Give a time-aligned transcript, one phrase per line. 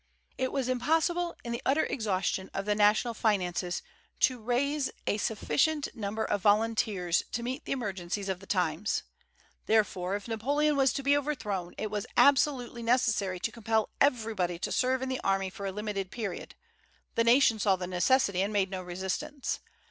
[0.35, 3.83] It was impossible in the utter exhaustion of the national finances
[4.21, 9.03] to raise a sufficient number of volunteers to meet the emergencies of the times;
[9.67, 14.71] therefore, if Napoleon was to be overthrown, it was absolutely necessary to compel everybody to
[14.71, 16.55] serve in the army for a limited period,
[17.13, 19.59] The nation saw the necessity, and made no resistance.